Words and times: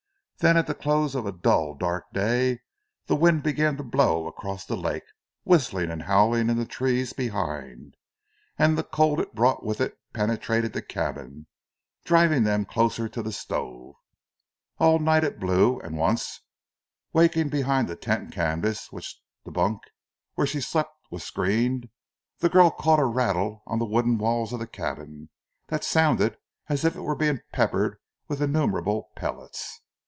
Then 0.39 0.57
at 0.57 0.65
the 0.65 0.73
close 0.73 1.13
of 1.13 1.27
a 1.27 1.31
dull, 1.31 1.75
dark 1.75 2.05
day 2.13 2.61
the 3.05 3.15
wind 3.15 3.43
began 3.43 3.77
to 3.77 3.83
blow 3.83 4.25
across 4.25 4.65
the 4.65 4.75
lake, 4.75 5.03
whistling 5.43 5.91
and 5.91 6.01
howling 6.01 6.49
in 6.49 6.57
the 6.57 6.65
trees 6.65 7.13
behind, 7.13 7.93
and 8.57 8.75
the 8.75 8.83
cold 8.83 9.19
it 9.19 9.35
brought 9.35 9.63
with 9.63 9.79
it 9.79 9.99
penetrated 10.13 10.73
the 10.73 10.81
cabin, 10.81 11.45
driving 12.05 12.41
them 12.43 12.65
closer 12.65 13.07
to 13.07 13.21
the 13.21 13.31
stove. 13.31 13.93
All 14.79 14.97
night 14.97 15.23
it 15.23 15.39
blew, 15.39 15.79
and 15.81 15.95
once, 15.95 16.41
waking 17.13 17.49
behind 17.49 17.87
the 17.87 17.95
tent 17.95 18.31
canvas 18.33 18.91
with 18.91 19.03
which 19.03 19.21
the 19.45 19.51
bunk 19.51 19.81
where 20.33 20.47
she 20.47 20.59
slept 20.59 20.97
was 21.11 21.23
screened, 21.23 21.87
the 22.39 22.49
girl 22.49 22.71
caught 22.71 22.99
a 22.99 23.05
rattle 23.05 23.61
on 23.67 23.77
the 23.77 23.85
wooden 23.85 24.17
walls 24.17 24.53
of 24.53 24.59
the 24.59 24.65
cabin, 24.65 25.29
that 25.67 25.83
sounded 25.83 26.35
as 26.67 26.83
if 26.83 26.95
it 26.95 27.01
were 27.01 27.13
being 27.13 27.41
peppered 27.53 27.99
with 28.27 28.41
innumerable 28.41 29.11
pellets. 29.15 29.81